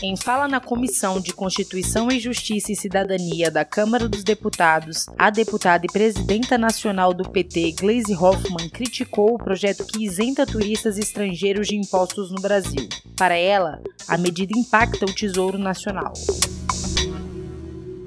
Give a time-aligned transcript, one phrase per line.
[0.00, 5.28] Em fala na Comissão de Constituição e Justiça e Cidadania da Câmara dos Deputados, a
[5.28, 11.66] deputada e presidenta nacional do PT, Gleisi Hoffmann, criticou o projeto que isenta turistas estrangeiros
[11.66, 12.88] de impostos no Brasil.
[13.16, 16.12] Para ela, a medida impacta o Tesouro Nacional.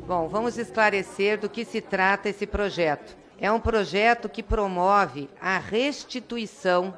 [0.08, 3.18] Bom, vamos esclarecer do que se trata esse projeto.
[3.38, 6.94] É um projeto que promove a restituição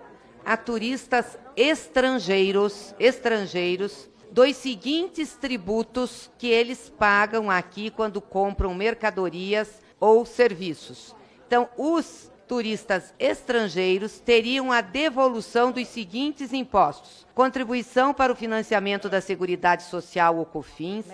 [0.46, 10.26] a turistas estrangeiros, estrangeiros dos seguintes tributos que eles pagam aqui quando compram mercadorias ou
[10.26, 11.16] serviços.
[11.46, 19.22] Então, os turistas estrangeiros teriam a devolução dos seguintes impostos: contribuição para o financiamento da
[19.22, 21.06] Seguridade Social ou COFINS,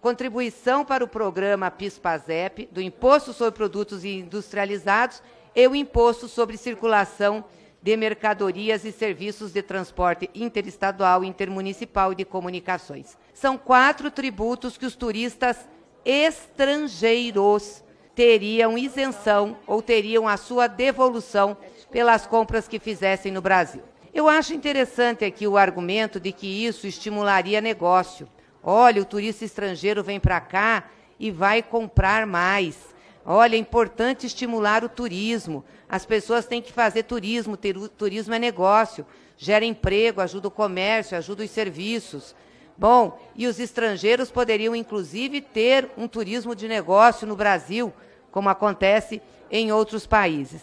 [0.00, 5.20] contribuição para o programa PIS/PASEP, do Imposto sobre Produtos Industrializados
[5.52, 7.44] e o Imposto sobre Circulação
[7.88, 13.16] de mercadorias e serviços de transporte interestadual, intermunicipal e de comunicações.
[13.32, 15.56] São quatro tributos que os turistas
[16.04, 17.82] estrangeiros
[18.14, 21.56] teriam isenção ou teriam a sua devolução
[21.90, 23.80] pelas compras que fizessem no Brasil.
[24.12, 28.28] Eu acho interessante aqui o argumento de que isso estimularia negócio.
[28.62, 32.94] Olha, o turista estrangeiro vem para cá e vai comprar mais.
[33.30, 35.62] Olha, é importante estimular o turismo.
[35.86, 39.04] As pessoas têm que fazer turismo, turismo é negócio,
[39.36, 42.34] gera emprego, ajuda o comércio, ajuda os serviços.
[42.74, 47.92] Bom, e os estrangeiros poderiam, inclusive, ter um turismo de negócio no Brasil,
[48.30, 49.20] como acontece
[49.50, 50.62] em outros países.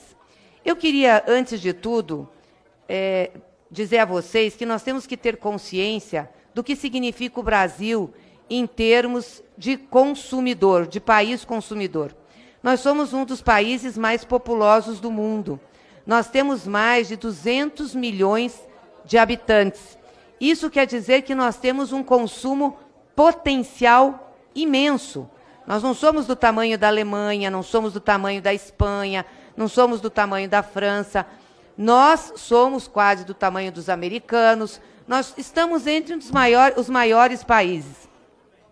[0.65, 2.27] Eu queria, antes de tudo,
[2.89, 3.29] é,
[3.69, 8.11] dizer a vocês que nós temos que ter consciência do que significa o Brasil
[8.49, 12.24] em termos de consumidor, de país consumidor.
[12.65, 15.59] Nós somos um dos países mais populosos do mundo.
[16.03, 18.59] Nós temos mais de 200 milhões
[19.05, 19.95] de habitantes.
[20.41, 22.75] Isso quer dizer que nós temos um consumo
[23.15, 25.29] potencial imenso.
[25.67, 30.01] Nós não somos do tamanho da Alemanha, não somos do tamanho da Espanha, não somos
[30.01, 31.23] do tamanho da França.
[31.77, 34.81] Nós somos quase do tamanho dos americanos.
[35.07, 38.09] Nós estamos entre os maiores, os maiores países.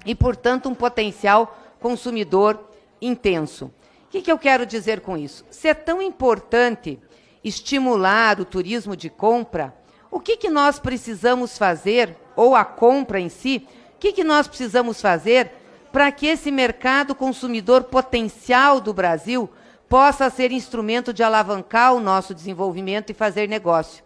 [0.04, 2.60] E, portanto, um potencial consumidor
[3.00, 3.72] intenso
[4.14, 5.44] que, que eu quero dizer com isso?
[5.50, 7.00] Se é tão importante
[7.44, 9.76] estimular o turismo de compra,
[10.12, 14.48] o que, que nós precisamos fazer, ou a compra em si, o que, que nós
[14.48, 15.52] precisamos fazer
[15.92, 19.50] para que esse mercado consumidor potencial do Brasil
[19.90, 24.04] possa ser instrumento de alavancar o nosso desenvolvimento e fazer negócio?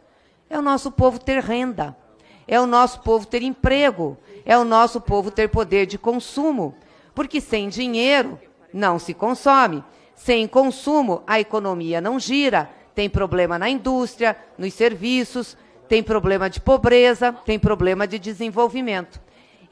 [0.50, 1.94] É o nosso povo ter renda,
[2.48, 6.74] é o nosso povo ter emprego, é o nosso povo ter poder de consumo,
[7.14, 8.40] porque sem dinheiro
[8.78, 9.84] não se consome.
[10.16, 15.58] Sem consumo, a economia não gira, tem problema na indústria, nos serviços,
[15.88, 19.20] tem problema de pobreza, tem problema de desenvolvimento.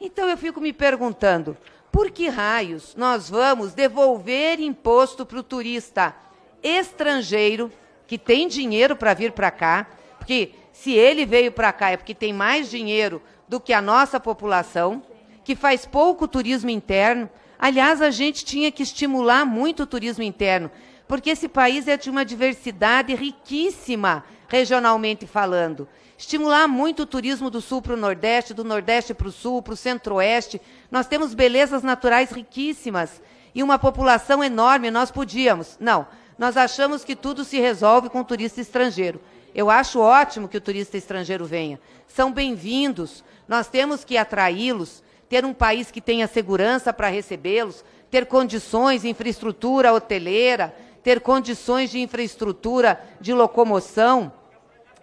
[0.00, 1.56] Então eu fico me perguntando,
[1.90, 6.14] por que raios nós vamos devolver imposto para o turista
[6.62, 7.70] estrangeiro
[8.06, 9.86] que tem dinheiro para vir para cá?
[10.18, 14.20] Porque se ele veio para cá é porque tem mais dinheiro do que a nossa
[14.20, 15.02] população,
[15.44, 20.70] que faz pouco turismo interno, Aliás, a gente tinha que estimular muito o turismo interno,
[21.08, 25.88] porque esse país é de uma diversidade riquíssima, regionalmente falando.
[26.18, 29.74] Estimular muito o turismo do sul para o nordeste, do nordeste para o sul, para
[29.74, 30.60] o centro-oeste.
[30.90, 33.20] Nós temos belezas naturais riquíssimas
[33.54, 35.76] e uma população enorme, nós podíamos.
[35.78, 36.06] Não,
[36.38, 39.20] nós achamos que tudo se resolve com o turista estrangeiro.
[39.54, 41.80] Eu acho ótimo que o turista estrangeiro venha.
[42.06, 43.24] São bem-vindos.
[43.48, 49.08] Nós temos que atraí-los ter um país que tenha segurança para recebê-los, ter condições de
[49.08, 54.32] infraestrutura hoteleira, ter condições de infraestrutura de locomoção.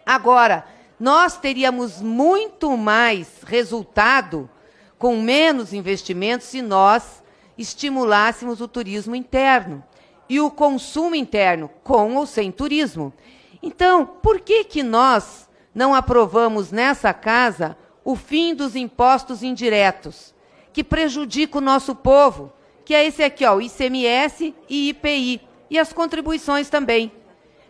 [0.05, 0.65] Agora,
[0.99, 4.49] nós teríamos muito mais resultado
[4.97, 7.21] com menos investimentos se nós
[7.57, 9.83] estimulássemos o turismo interno
[10.29, 13.13] e o consumo interno, com ou sem turismo.
[13.61, 20.33] Então, por que, que nós não aprovamos nessa casa o fim dos impostos indiretos,
[20.73, 22.51] que prejudica o nosso povo,
[22.83, 27.11] que é esse aqui, ó, o ICMS e IPI, e as contribuições também.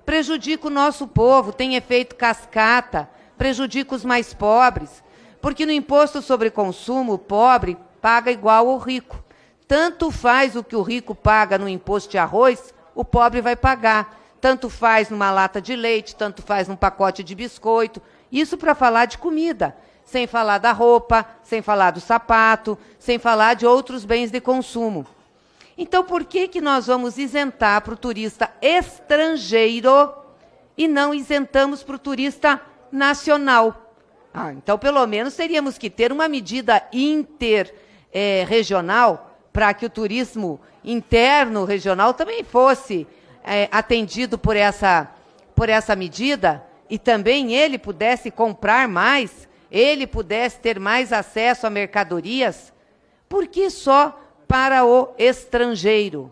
[0.06, 5.04] Prejudica o nosso povo, tem efeito cascata, prejudica os mais pobres,
[5.42, 9.24] porque no imposto sobre consumo, o pobre paga igual ao rico.
[9.68, 14.20] Tanto faz o que o rico paga no imposto de arroz, o pobre vai pagar.
[14.42, 18.02] Tanto faz numa lata de leite, tanto faz num pacote de biscoito.
[18.30, 19.76] Isso para falar de comida
[20.06, 25.06] sem falar da roupa, sem falar do sapato, sem falar de outros bens de consumo.
[25.78, 30.14] Então, por que, que nós vamos isentar para o turista estrangeiro
[30.78, 32.62] e não isentamos para o turista
[32.92, 33.92] nacional?
[34.34, 39.20] Ah, então, pelo menos, teríamos que ter uma medida interregional eh,
[39.52, 43.08] para que o turismo interno regional também fosse
[43.44, 45.10] eh, atendido por essa,
[45.56, 51.70] por essa medida e também ele pudesse comprar mais, ele pudesse ter mais acesso a
[51.72, 52.72] mercadorias.
[53.28, 56.32] Por que só para o estrangeiro?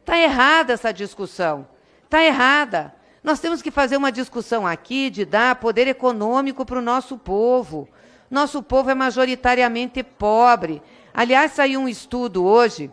[0.00, 1.66] Está errada essa discussão.
[2.04, 2.94] Está errada.
[3.24, 7.88] Nós temos que fazer uma discussão aqui de dar poder econômico para o nosso povo.
[8.30, 10.82] Nosso povo é majoritariamente pobre.
[11.14, 12.90] Aliás, saiu um estudo hoje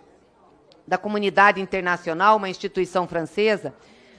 [0.88, 3.75] da comunidade internacional, uma instituição francesa,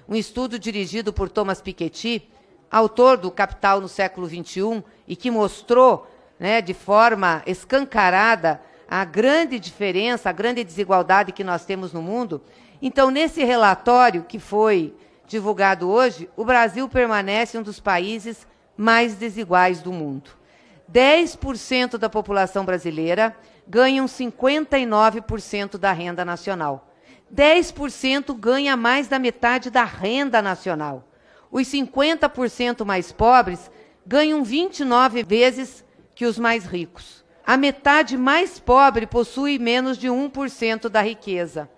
[0.07, 2.29] um estudo dirigido por Thomas Piketty,
[2.71, 6.07] autor do Capital no século XXI, e que mostrou
[6.39, 12.43] né, de forma escancarada a grande diferença, a grande desigualdade que nós temos no mundo.
[12.83, 14.95] Então, nesse relatório que foi
[15.27, 18.47] divulgado hoje, o Brasil permanece um dos países
[18.77, 20.31] mais desiguais do mundo.
[20.93, 23.37] 10% da população brasileira
[23.69, 26.89] ganham 59% da renda nacional.
[27.33, 31.10] 10% ganha mais da metade da renda nacional.
[31.51, 33.71] Os 50% mais pobres
[34.07, 37.25] ganham 29 vezes que os mais ricos.
[37.45, 41.69] A metade mais pobre possui menos de 1% da riqueza.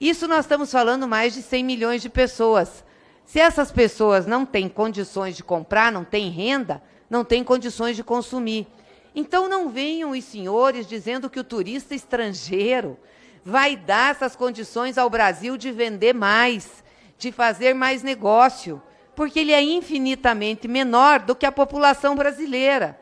[0.00, 2.84] Isso nós estamos falando mais de 100 milhões de pessoas.
[3.24, 6.80] Se essas pessoas não têm condições de comprar, não têm renda,
[7.10, 8.66] não têm condições de consumir.
[9.14, 12.96] Então não venham os senhores dizendo que o turista estrangeiro
[13.44, 16.84] vai dar essas condições ao Brasil de vender mais,
[17.18, 18.80] de fazer mais negócio,
[19.18, 22.96] porque ele é infinitamente menor do que a população brasileira.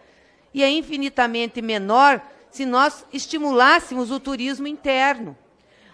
[0.55, 5.37] E é infinitamente menor se nós estimulássemos o turismo interno.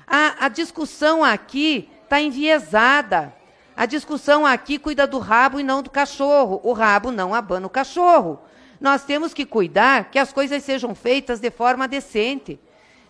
[0.06, 3.34] A, a discussão aqui está enviesada.
[3.76, 6.60] A discussão aqui cuida do rabo e não do cachorro.
[6.62, 8.38] O rabo não abana o cachorro.
[8.80, 12.60] Nós temos que cuidar que as coisas sejam feitas de forma decente.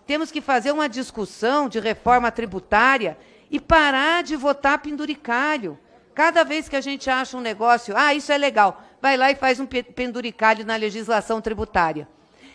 [0.07, 3.19] Temos que fazer uma discussão de reforma tributária
[3.51, 5.77] e parar de votar penduricalho.
[6.13, 9.35] Cada vez que a gente acha um negócio, ah, isso é legal, vai lá e
[9.35, 12.07] faz um penduricalho na legislação tributária.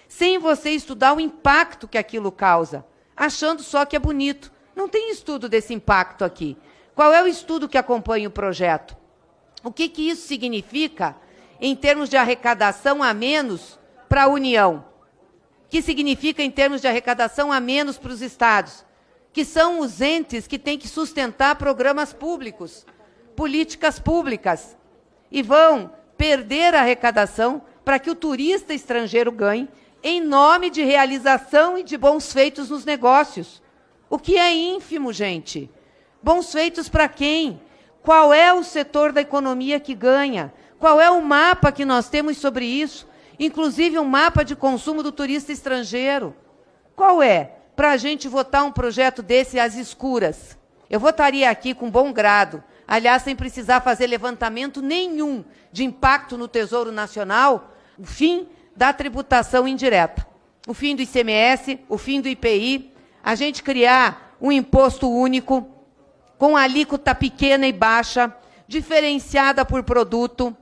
[0.09, 2.85] Sem você estudar o impacto que aquilo causa,
[3.17, 4.53] achando só que é bonito.
[4.75, 6.57] Não tem estudo desse impacto aqui.
[6.95, 8.97] Qual é o estudo que acompanha o projeto?
[9.63, 11.17] O que, que isso significa
[11.61, 13.79] em termos de arrecadação a menos
[14.09, 14.85] para a União?
[15.67, 18.85] O que significa em termos de arrecadação a menos para os estados?
[19.33, 22.87] Que são os entes que têm que sustentar programas públicos,
[23.39, 24.77] políticas públicas,
[25.31, 29.69] e vão perder a arrecadação para que o turista estrangeiro ganhe
[30.03, 33.63] em nome de realização e de bons feitos nos negócios.
[34.11, 35.71] O que é ínfimo, gente.
[36.21, 37.63] Bons feitos para quem?
[38.03, 40.53] Qual é o setor da economia que ganha?
[40.77, 43.07] Qual é o mapa que nós temos sobre isso?
[43.39, 46.35] Inclusive um mapa de consumo do turista estrangeiro.
[46.97, 47.53] Qual é?
[47.77, 50.59] Para a gente votar um projeto desse às escuras.
[50.91, 56.49] Eu votaria aqui com bom grado, aliás, sem precisar fazer levantamento nenhum de impacto no
[56.49, 60.27] Tesouro Nacional, o fim da tributação indireta,
[60.67, 65.69] o fim do ICMS, o fim do IPI, a gente criar um imposto único
[66.39, 68.35] com alíquota pequena e baixa,
[68.67, 70.57] diferenciada por produto.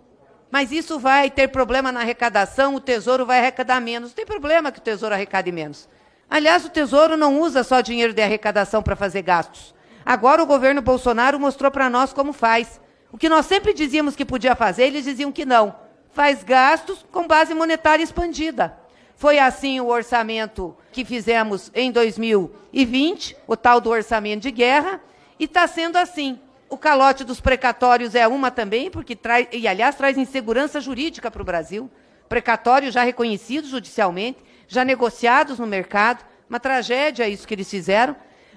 [0.50, 4.10] Mas isso vai ter problema na arrecadação, o Tesouro vai arrecadar menos.
[4.10, 5.88] Não tem problema que o Tesouro arrecade menos.
[6.28, 9.75] Aliás, o Tesouro não usa só dinheiro de arrecadação para fazer gastos.
[10.06, 12.80] Agora o governo Bolsonaro mostrou para nós como faz.
[13.10, 15.74] O que nós sempre dizíamos que podia fazer, eles diziam que não.
[16.12, 18.78] Faz gastos com base monetária expandida.
[19.16, 25.00] Foi assim o orçamento que fizemos em 2020, o tal do orçamento de guerra,
[25.40, 26.38] e está sendo assim.
[26.68, 31.42] O calote dos precatórios é uma também, porque traz, e aliás traz insegurança jurídica para
[31.42, 31.90] o Brasil.
[32.28, 38.14] Precatórios já reconhecidos judicialmente, já negociados no mercado, uma tragédia isso que eles fizeram,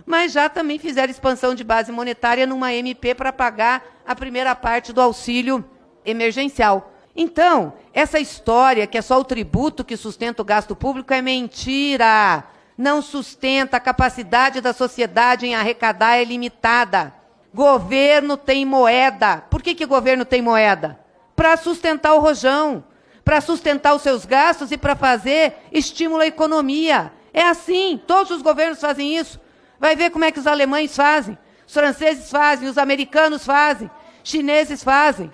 [0.09, 4.91] mas já também fizeram expansão de base monetária numa MP para pagar a primeira parte
[4.91, 5.63] do auxílio
[6.03, 6.91] emergencial.
[7.15, 12.43] Então, essa história que é só o tributo que sustenta o gasto público é mentira
[12.79, 17.13] não sustenta, a capacidade da sociedade em arrecadar é limitada.
[17.53, 19.43] Governo tem moeda.
[19.49, 20.97] Por que, que governo tem moeda?
[21.35, 22.81] Para sustentar o rojão,
[23.25, 27.11] para sustentar os seus gastos e para fazer estímulo à economia.
[27.33, 29.37] É assim, todos os governos fazem isso.
[29.79, 33.89] Vai ver como é que os alemães fazem, os franceses fazem, os americanos fazem,
[34.23, 35.31] chineses fazem.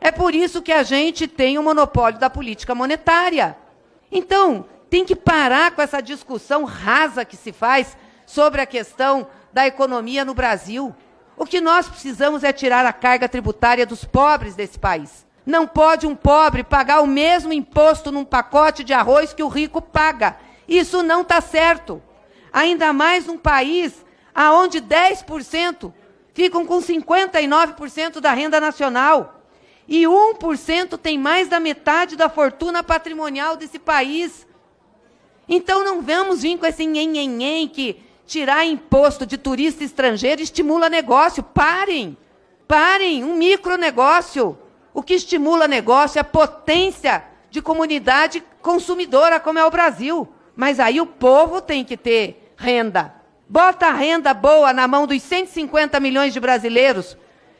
[0.00, 3.56] É por isso que a gente tem o monopólio da política monetária.
[4.10, 9.66] Então, tem que parar com essa discussão rasa que se faz sobre a questão da
[9.66, 10.94] economia no Brasil.
[11.36, 15.26] O que nós precisamos é tirar a carga tributária dos pobres desse país.
[15.44, 19.80] Não pode um pobre pagar o mesmo imposto num pacote de arroz que o rico
[19.80, 20.36] paga.
[20.66, 22.02] Isso não está certo.
[22.56, 24.02] Ainda mais num país
[24.34, 25.92] onde 10%
[26.32, 29.42] ficam com 59% da renda nacional.
[29.86, 34.46] E 1% tem mais da metade da fortuna patrimonial desse país.
[35.46, 41.42] Então não vamos vir com esse nhenhenhen que tirar imposto de turista estrangeiro estimula negócio.
[41.42, 42.16] Parem!
[42.66, 43.22] Parem!
[43.22, 44.58] Um micronegócio.
[44.94, 50.26] O que estimula negócio é a potência de comunidade consumidora, como é o Brasil.
[50.56, 53.14] Mas aí o povo tem que ter renda.
[53.48, 57.16] Bota a renda boa na mão dos 150 milhões de brasileiros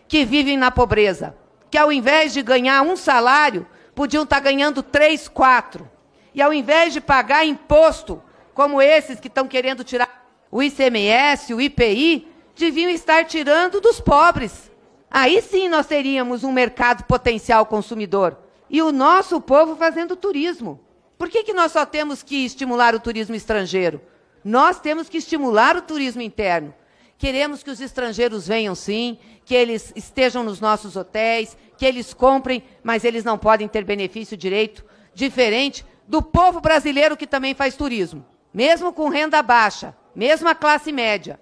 [0.08, 1.36] que vivem na pobreza.
[1.70, 5.88] Que ao invés de ganhar um salário, podiam estar ganhando três, quatro.
[6.34, 8.22] E ao invés de pagar imposto,
[8.52, 14.70] como esses que estão querendo tirar o ICMS, o IPI, deviam estar tirando dos pobres.
[15.10, 18.36] Aí sim nós teríamos um mercado potencial consumidor.
[18.68, 20.80] E o nosso povo fazendo turismo.
[21.16, 24.00] Por que, que nós só temos que estimular o turismo estrangeiro?
[24.46, 26.72] Nós temos que estimular o turismo interno.
[27.18, 32.62] Queremos que os estrangeiros venham sim, que eles estejam nos nossos hotéis, que eles comprem,
[32.80, 38.24] mas eles não podem ter benefício direito diferente do povo brasileiro que também faz turismo,
[38.54, 41.40] mesmo com renda baixa, mesmo a classe média.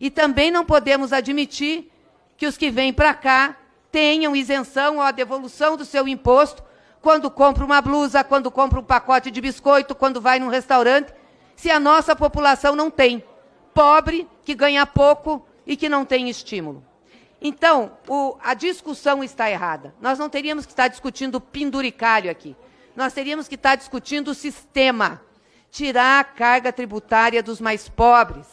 [0.00, 1.92] E também não podemos admitir
[2.38, 3.54] que os que vêm para cá
[3.92, 6.64] tenham isenção ou a devolução do seu imposto
[7.02, 11.12] quando compra uma blusa, quando compra um pacote de biscoito, quando vai num restaurante,
[11.56, 13.24] se a nossa população não tem.
[13.74, 16.84] Pobre, que ganha pouco e que não tem estímulo.
[17.40, 19.94] Então, o, a discussão está errada.
[20.00, 22.54] Nós não teríamos que estar discutindo o penduricalho aqui.
[22.94, 25.20] Nós teríamos que estar discutindo o sistema.
[25.70, 28.46] Tirar a carga tributária dos mais pobres.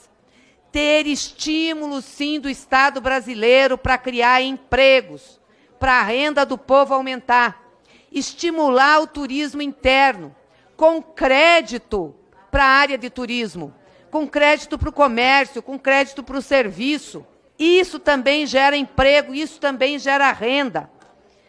[0.72, 5.40] Ter estímulo, sim, do Estado brasileiro para criar empregos,
[5.80, 7.64] para a renda do povo aumentar
[8.14, 10.34] estimular o turismo interno,
[10.78, 12.16] com crédito
[12.54, 13.74] para a área de turismo,
[14.12, 17.26] com crédito para o comércio, com crédito para o serviço.
[17.58, 20.88] Isso também gera emprego, isso também gera renda.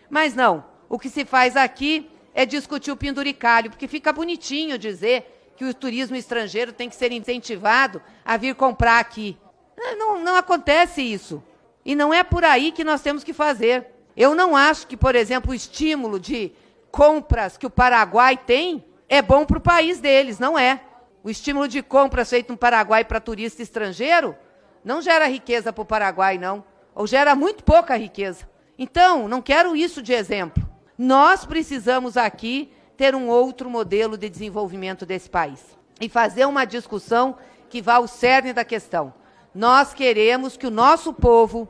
[0.08, 5.52] Mas não, o que se faz aqui é discutir o penduricalho, porque fica bonitinho dizer
[5.58, 9.36] que o turismo estrangeiro tem que ser incentivado a vir comprar aqui.
[9.98, 11.44] Não, não acontece isso.
[11.84, 13.88] E não é por aí que nós temos que fazer.
[14.16, 16.50] Eu não acho que, por exemplo, o estímulo de
[16.90, 20.80] compras que o Paraguai tem é bom para o país deles, não é.
[21.24, 24.36] O estímulo de compras feito no Paraguai para turista estrangeiro
[24.84, 26.62] não gera riqueza para o Paraguai, não.
[26.94, 28.46] Ou gera muito pouca riqueza.
[28.78, 30.62] Então, não quero isso de exemplo.
[30.98, 35.64] Nós precisamos aqui ter um outro modelo de desenvolvimento desse país
[35.98, 37.38] e fazer uma discussão
[37.70, 39.14] que vá ao cerne da questão.
[39.54, 41.66] Nós queremos que o nosso povo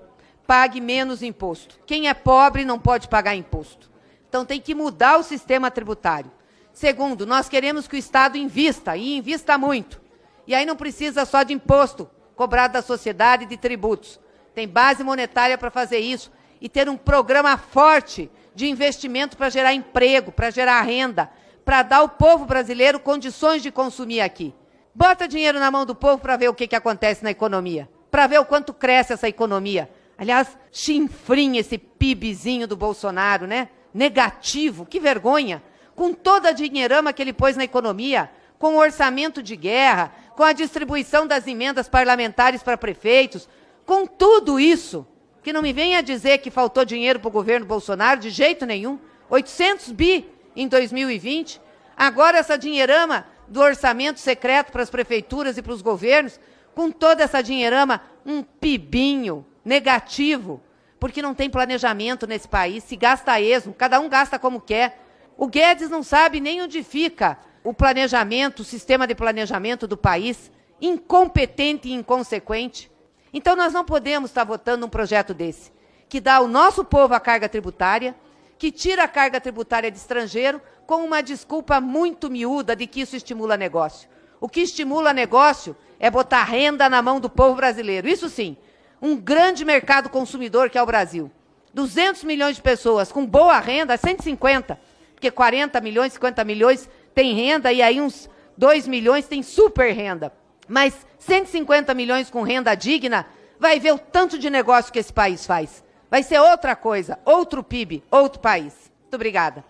[0.49, 1.79] pague menos imposto.
[1.87, 3.89] Quem é pobre não pode pagar imposto.
[4.29, 6.33] Então tem que mudar o sistema tributário.
[6.75, 10.03] Segundo, nós queremos que o Estado invista, e invista muito.
[10.45, 14.19] E aí não precisa só de imposto cobrado da sociedade de tributos.
[14.53, 19.73] Tem base monetária para fazer isso e ter um programa forte de investimento para gerar
[19.73, 21.31] emprego, para gerar renda,
[21.65, 24.53] para dar ao povo brasileiro condições de consumir aqui.
[24.93, 28.27] Bota dinheiro na mão do povo para ver o que, que acontece na economia, para
[28.27, 29.89] ver o quanto cresce essa economia.
[30.19, 33.69] Aliás, chinfrinha esse PIBzinho do Bolsonaro, né?
[33.93, 35.63] Negativo, que vergonha.
[35.95, 40.43] Com toda a dinheirama que ele pôs na economia, com o orçamento de guerra, com
[40.43, 43.49] a distribuição das emendas parlamentares para prefeitos,
[43.85, 45.07] com tudo isso,
[45.43, 48.99] que não me venha dizer que faltou dinheiro para o governo Bolsonaro, de jeito nenhum.
[49.29, 51.61] 800 bi em 2020.
[51.97, 56.41] Agora essa dinheirama do orçamento secreto para as prefeituras e para os governos,
[56.75, 60.61] com toda essa dinheirama, um pibinho negativo,
[60.99, 65.04] porque não tem planejamento nesse país, se gasta a esmo, cada um gasta como quer.
[65.37, 70.51] O Guedes não sabe nem onde fica o planejamento, o sistema de planejamento do país,
[70.81, 72.91] incompetente e inconsequente.
[73.33, 75.73] Então nós não podemos estar votando um projeto desse,
[76.09, 78.15] que dá ao nosso povo a carga tributária,
[78.59, 83.17] que tira a carga tributária de estrangeiro com uma desculpa muito miúda de que isso
[83.17, 84.09] estimula negócio.
[84.41, 88.09] O que estimula negócio é botar renda na mão do povo brasileiro.
[88.09, 88.57] Isso sim,
[89.01, 91.31] um grande mercado consumidor que é o Brasil.
[91.73, 94.79] 200 milhões de pessoas com boa renda, 150,
[95.15, 100.33] porque 40 milhões, 50 milhões tem renda e aí uns 2 milhões tem super renda.
[100.69, 103.27] Mas 150 milhões com renda digna,
[103.59, 105.83] vai ver o tanto de negócio que esse país faz.
[106.11, 108.73] Vai ser outra coisa, outro PIB, outro país.
[109.03, 109.65] Muito obrigada.